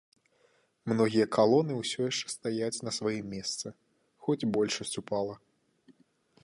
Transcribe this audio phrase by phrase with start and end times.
[0.93, 3.67] Многія калоны ўсё яшчэ стаяць на сваім месцы,
[4.29, 5.35] хоць большасць упала.